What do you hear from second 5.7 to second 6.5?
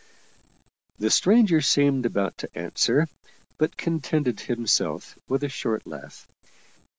laugh.